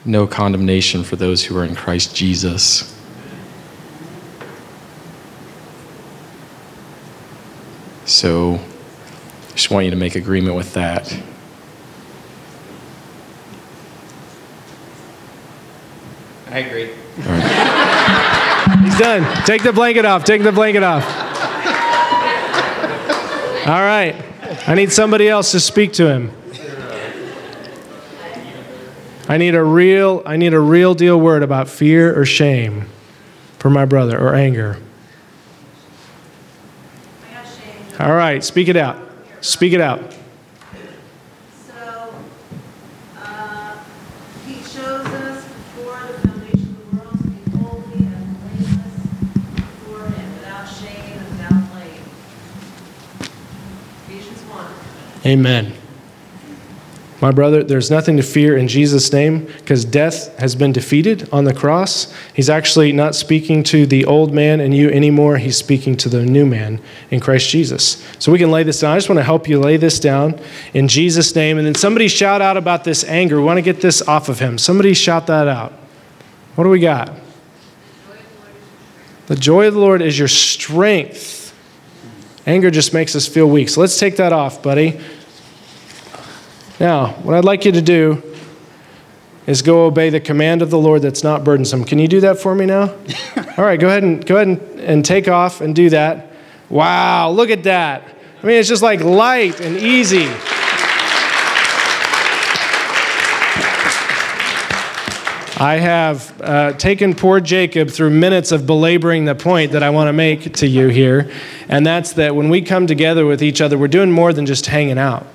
no 0.04 0.28
condemnation 0.28 1.02
for 1.02 1.16
those 1.16 1.44
who 1.44 1.58
are 1.58 1.64
in 1.64 1.74
Christ 1.74 2.14
Jesus. 2.14 2.96
So, 8.04 8.60
just 9.54 9.72
want 9.72 9.86
you 9.86 9.90
to 9.90 9.96
make 9.96 10.14
agreement 10.14 10.54
with 10.54 10.72
that. 10.74 11.12
I 16.48 16.60
agree. 16.60 16.90
He's 18.84 18.98
done. 19.00 19.44
Take 19.44 19.64
the 19.64 19.72
blanket 19.72 20.04
off. 20.04 20.22
Take 20.22 20.44
the 20.44 20.52
blanket 20.52 20.84
off. 20.84 21.15
All 23.66 23.82
right. 23.82 24.14
I 24.68 24.74
need 24.74 24.92
somebody 24.92 25.28
else 25.28 25.50
to 25.52 25.60
speak 25.60 25.92
to 25.94 26.08
him. 26.08 26.30
I 29.28 29.38
need 29.38 29.56
a 29.56 29.64
real 29.64 30.22
I 30.24 30.36
need 30.36 30.54
a 30.54 30.60
real 30.60 30.94
deal 30.94 31.18
word 31.18 31.42
about 31.42 31.68
fear 31.68 32.16
or 32.16 32.24
shame 32.24 32.86
for 33.58 33.68
my 33.70 33.84
brother 33.84 34.18
or 34.18 34.34
anger. 34.34 34.78
All 37.98 38.14
right, 38.14 38.44
speak 38.44 38.68
it 38.68 38.76
out. 38.76 38.98
Speak 39.40 39.72
it 39.72 39.80
out. 39.80 40.14
So, 41.66 42.14
uh, 43.18 43.78
he 44.46 44.56
chose 44.56 45.06
us 45.06 45.44
before 45.44 45.98
the 46.06 46.28
foundation 46.28 46.76
of 46.76 46.90
the 46.90 46.96
world 46.96 47.18
to 47.18 47.24
be 47.24 47.50
holy 47.56 48.04
and 48.04 48.36
blameless 48.42 48.96
before 49.54 50.04
him, 50.10 50.34
without 50.34 50.66
shame 50.66 51.18
and 51.18 51.26
without 51.30 51.72
blame. 51.72 52.04
Ephesians 54.06 54.42
1. 54.42 54.66
Amen. 55.26 55.74
My 57.20 57.30
brother, 57.32 57.64
there's 57.64 57.90
nothing 57.90 58.18
to 58.18 58.22
fear 58.22 58.56
in 58.56 58.68
Jesus' 58.68 59.10
name 59.10 59.46
because 59.46 59.84
death 59.86 60.38
has 60.38 60.54
been 60.54 60.70
defeated 60.70 61.28
on 61.32 61.44
the 61.44 61.54
cross. 61.54 62.14
He's 62.34 62.50
actually 62.50 62.92
not 62.92 63.14
speaking 63.14 63.64
to 63.64 63.86
the 63.86 64.04
old 64.04 64.34
man 64.34 64.60
and 64.60 64.76
you 64.76 64.90
anymore. 64.90 65.38
He's 65.38 65.56
speaking 65.56 65.96
to 65.96 66.10
the 66.10 66.24
new 66.24 66.44
man 66.44 66.80
in 67.10 67.20
Christ 67.20 67.48
Jesus. 67.48 68.06
So 68.18 68.30
we 68.30 68.38
can 68.38 68.50
lay 68.50 68.64
this 68.64 68.80
down. 68.80 68.92
I 68.92 68.96
just 68.98 69.08
want 69.08 69.18
to 69.18 69.24
help 69.24 69.48
you 69.48 69.58
lay 69.58 69.78
this 69.78 69.98
down 69.98 70.38
in 70.74 70.88
Jesus' 70.88 71.34
name. 71.34 71.56
And 71.56 71.66
then 71.66 71.74
somebody 71.74 72.06
shout 72.06 72.42
out 72.42 72.58
about 72.58 72.84
this 72.84 73.02
anger. 73.04 73.38
We 73.38 73.44
want 73.44 73.56
to 73.56 73.62
get 73.62 73.80
this 73.80 74.02
off 74.02 74.28
of 74.28 74.38
him. 74.38 74.58
Somebody 74.58 74.92
shout 74.92 75.26
that 75.28 75.48
out. 75.48 75.72
What 76.54 76.64
do 76.64 76.70
we 76.70 76.80
got? 76.80 77.12
The 79.26 79.36
joy 79.36 79.66
of 79.66 79.74
the 79.74 79.80
Lord 79.80 80.02
is 80.02 80.18
your 80.18 80.28
strength. 80.28 81.54
Anger 82.46 82.70
just 82.70 82.94
makes 82.94 83.16
us 83.16 83.26
feel 83.26 83.48
weak. 83.48 83.70
So 83.70 83.80
let's 83.80 83.98
take 83.98 84.16
that 84.18 84.32
off, 84.32 84.62
buddy. 84.62 85.00
Now, 86.78 87.12
what 87.22 87.34
I'd 87.34 87.44
like 87.44 87.64
you 87.64 87.72
to 87.72 87.80
do 87.80 88.22
is 89.46 89.62
go 89.62 89.86
obey 89.86 90.10
the 90.10 90.20
command 90.20 90.60
of 90.60 90.70
the 90.70 90.78
Lord 90.78 91.00
that's 91.02 91.24
not 91.24 91.42
burdensome. 91.42 91.84
Can 91.84 91.98
you 91.98 92.08
do 92.08 92.20
that 92.20 92.38
for 92.38 92.54
me 92.54 92.66
now? 92.66 92.94
All 93.56 93.64
right, 93.64 93.80
go 93.80 93.88
ahead 93.88 94.02
and 94.02 94.24
go 94.26 94.36
ahead 94.36 94.48
and, 94.48 94.80
and 94.80 95.04
take 95.04 95.28
off 95.28 95.60
and 95.62 95.74
do 95.74 95.88
that. 95.90 96.32
Wow, 96.68 97.30
look 97.30 97.48
at 97.48 97.62
that. 97.62 98.02
I 98.42 98.46
mean, 98.46 98.56
it's 98.56 98.68
just 98.68 98.82
like 98.82 99.00
light 99.00 99.60
and 99.60 99.76
easy. 99.76 100.28
I 105.58 105.78
have 105.78 106.38
uh, 106.42 106.72
taken 106.74 107.14
poor 107.14 107.40
Jacob 107.40 107.88
through 107.88 108.10
minutes 108.10 108.52
of 108.52 108.66
belaboring 108.66 109.24
the 109.24 109.34
point 109.34 109.72
that 109.72 109.82
I 109.82 109.88
want 109.88 110.08
to 110.08 110.12
make 110.12 110.52
to 110.56 110.66
you 110.66 110.88
here, 110.88 111.30
and 111.70 111.86
that's 111.86 112.12
that 112.14 112.36
when 112.36 112.50
we 112.50 112.60
come 112.60 112.86
together 112.86 113.24
with 113.24 113.42
each 113.42 113.62
other, 113.62 113.78
we're 113.78 113.88
doing 113.88 114.12
more 114.12 114.34
than 114.34 114.44
just 114.44 114.66
hanging 114.66 114.98
out. 114.98 115.26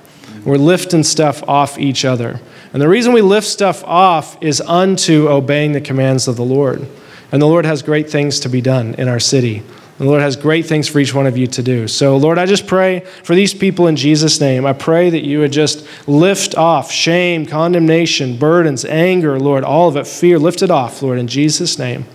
We're 0.44 0.56
lifting 0.56 1.04
stuff 1.04 1.42
off 1.48 1.78
each 1.78 2.04
other. 2.04 2.40
And 2.72 2.80
the 2.80 2.88
reason 2.88 3.12
we 3.12 3.22
lift 3.22 3.46
stuff 3.46 3.84
off 3.84 4.42
is 4.42 4.60
unto 4.60 5.28
obeying 5.28 5.72
the 5.72 5.80
commands 5.80 6.26
of 6.26 6.36
the 6.36 6.44
Lord. 6.44 6.86
And 7.30 7.40
the 7.40 7.46
Lord 7.46 7.64
has 7.64 7.82
great 7.82 8.10
things 8.10 8.40
to 8.40 8.48
be 8.48 8.60
done 8.60 8.94
in 8.94 9.08
our 9.08 9.20
city. 9.20 9.62
The 9.98 10.04
Lord 10.04 10.20
has 10.20 10.36
great 10.36 10.66
things 10.66 10.88
for 10.88 10.98
each 10.98 11.14
one 11.14 11.26
of 11.26 11.36
you 11.36 11.46
to 11.46 11.62
do. 11.62 11.86
So, 11.86 12.16
Lord, 12.16 12.38
I 12.38 12.46
just 12.46 12.66
pray 12.66 13.00
for 13.22 13.34
these 13.34 13.54
people 13.54 13.86
in 13.86 13.94
Jesus' 13.94 14.40
name. 14.40 14.66
I 14.66 14.72
pray 14.72 15.10
that 15.10 15.24
you 15.24 15.38
would 15.40 15.52
just 15.52 15.86
lift 16.08 16.56
off 16.56 16.90
shame, 16.90 17.46
condemnation, 17.46 18.36
burdens, 18.36 18.84
anger, 18.84 19.38
Lord, 19.38 19.64
all 19.64 19.88
of 19.88 19.96
it, 19.96 20.06
fear. 20.06 20.38
Lift 20.38 20.62
it 20.62 20.70
off, 20.70 21.02
Lord, 21.02 21.18
in 21.18 21.28
Jesus' 21.28 21.78
name. 21.78 22.06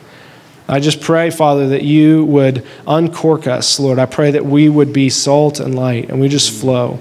I 0.68 0.82
just 0.82 1.00
pray, 1.00 1.30
Father, 1.30 1.70
that 1.70 1.84
you 1.84 2.26
would 2.26 2.66
uncork 2.86 3.48
us, 3.48 3.80
Lord. 3.80 4.00
I 4.00 4.06
pray 4.06 4.32
that 4.32 4.46
we 4.46 4.68
would 4.68 4.92
be 4.92 5.10
salt 5.10 5.62
and 5.62 5.74
light 5.74 6.10
and 6.10 6.20
we 6.20 6.28
just 6.28 6.52
flow. 6.52 7.00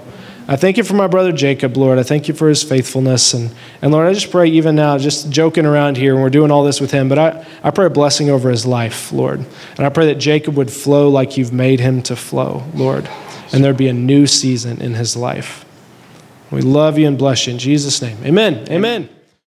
I 0.49 0.55
thank 0.55 0.77
you 0.77 0.83
for 0.83 0.93
my 0.93 1.07
brother 1.07 1.33
Jacob, 1.33 1.75
Lord. 1.75 1.99
I 1.99 2.03
thank 2.03 2.29
you 2.29 2.33
for 2.33 2.47
his 2.47 2.63
faithfulness. 2.63 3.33
And, 3.33 3.53
and 3.81 3.91
Lord, 3.91 4.07
I 4.07 4.13
just 4.13 4.31
pray 4.31 4.47
even 4.47 4.75
now, 4.75 4.97
just 4.97 5.29
joking 5.29 5.65
around 5.65 5.97
here, 5.97 6.13
and 6.13 6.23
we're 6.23 6.29
doing 6.29 6.51
all 6.51 6.63
this 6.63 6.79
with 6.79 6.91
him, 6.91 7.09
but 7.09 7.19
I, 7.19 7.45
I 7.63 7.71
pray 7.71 7.87
a 7.87 7.89
blessing 7.89 8.29
over 8.29 8.49
his 8.49 8.65
life, 8.65 9.11
Lord. 9.11 9.39
And 9.77 9.85
I 9.85 9.89
pray 9.89 10.05
that 10.05 10.15
Jacob 10.15 10.55
would 10.55 10.71
flow 10.71 11.09
like 11.09 11.35
you've 11.35 11.51
made 11.51 11.81
him 11.81 12.01
to 12.03 12.15
flow, 12.15 12.63
Lord. 12.73 13.09
And 13.51 13.61
there'd 13.61 13.77
be 13.77 13.89
a 13.89 13.93
new 13.93 14.25
season 14.25 14.81
in 14.81 14.93
his 14.93 15.17
life. 15.17 15.65
We 16.49 16.61
love 16.61 16.97
you 16.97 17.07
and 17.07 17.17
bless 17.17 17.45
you 17.45 17.53
in 17.53 17.59
Jesus' 17.59 18.01
name. 18.01 18.17
Amen. 18.23 18.65
Amen. 18.71 19.09